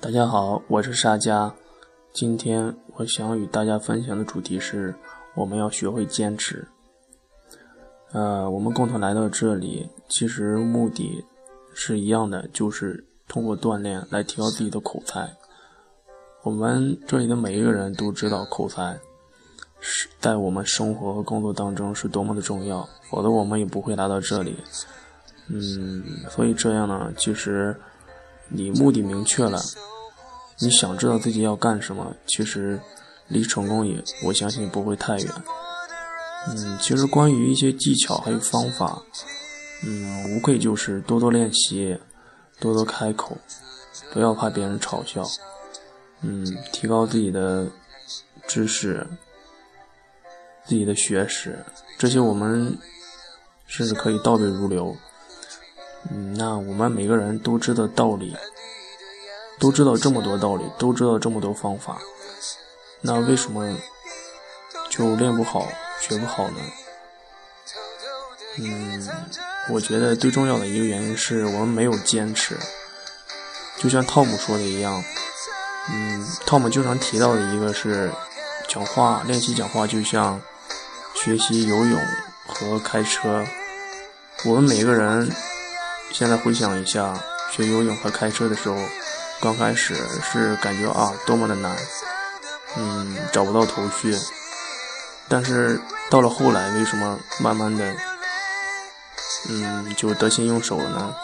[0.00, 1.54] 大家好，我是沙家。
[2.12, 4.94] 今天我想与大家分享的主题是：
[5.34, 6.66] 我们要学会坚持。
[8.12, 11.24] 呃，我们共同来到这里，其实目的
[11.74, 15.28] 是一样的，就是通过锻炼来提高自己的口才。
[16.42, 18.98] 我们这里的每一个人都知道，口才
[19.80, 24.56] 是在我们生活和工作当中是多么的重要，否则我们也不会来到这里。
[25.48, 27.78] 嗯，所以这样呢，其实
[28.48, 29.60] 你目的明确了，
[30.58, 32.80] 你想知道自己要干什么，其实
[33.28, 35.32] 离成功也，我相信不会太远。
[36.48, 39.02] 嗯，其实关于一些技巧还有方法，
[39.84, 41.98] 嗯，无愧就是多多练习，
[42.60, 43.36] 多多开口，
[44.12, 45.24] 不要怕别人嘲笑。
[46.22, 47.66] 嗯，提高自己的
[48.46, 49.06] 知识、
[50.64, 51.64] 自己的学识，
[51.98, 52.78] 这些我们
[53.66, 54.96] 甚至可以倒背如流。
[56.10, 58.36] 嗯，那我们每个人都知道道理，
[59.58, 61.98] 都知道这么多道理，都知道这么多方法，
[63.00, 63.76] 那为什么
[64.90, 65.66] 就练不好、
[66.00, 66.60] 学不好呢？
[68.58, 69.08] 嗯，
[69.70, 72.56] 我觉得最重要的一个原因是我们没有坚持，
[73.78, 75.02] 就像汤姆说的一样。
[75.88, 78.10] 嗯，汤姆经常提到的一个是，
[78.68, 80.40] 讲话练习讲话就像
[81.14, 82.00] 学习游泳
[82.46, 83.44] 和开车。
[84.44, 85.30] 我们每个人
[86.10, 87.14] 现在回想一下，
[87.50, 88.76] 学游泳和开车的时候，
[89.40, 91.76] 刚开始是感觉啊多么的难，
[92.76, 94.16] 嗯，找不到头绪。
[95.28, 97.94] 但是到了后来，为什么慢慢的，
[99.50, 101.14] 嗯，就得心应手了呢？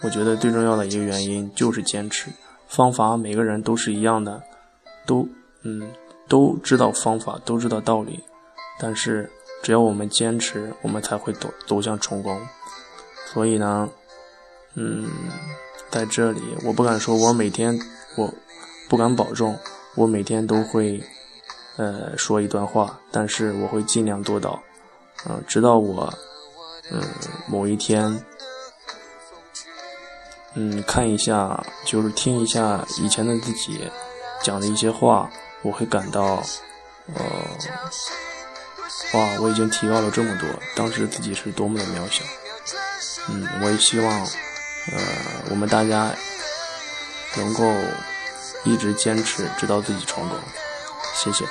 [0.00, 2.30] 我觉得最重要的一个原因就是坚持。
[2.68, 4.42] 方法每个人都是一样的，
[5.04, 5.28] 都
[5.62, 5.90] 嗯
[6.28, 8.22] 都知道方法，都知道道理，
[8.78, 9.30] 但是
[9.62, 12.40] 只要我们坚持，我们才会走走向成功。
[13.32, 13.88] 所以呢，
[14.80, 15.10] 嗯，
[15.90, 17.76] 在这里我不敢说，我每天
[18.16, 18.32] 我
[18.88, 19.58] 不敢保证
[19.96, 21.02] 我每天都会
[21.76, 24.62] 呃说一段话，但是我会尽量做到，
[25.28, 26.14] 嗯，直到我
[26.92, 27.02] 嗯
[27.48, 28.24] 某一天。
[30.54, 33.78] 嗯，看一下，就是听一下以前的自己
[34.42, 35.30] 讲的一些话，
[35.62, 36.42] 我会感到，
[37.14, 37.24] 呃，
[39.12, 42.24] 哇，我已经提高了这么多，当时自己是多么的渺小。
[43.28, 44.26] 嗯，我也希望，
[44.92, 45.02] 呃，
[45.50, 46.14] 我们大家
[47.36, 47.62] 能够
[48.64, 50.38] 一直坚持，直到自己成功。
[51.14, 51.44] 谢谢。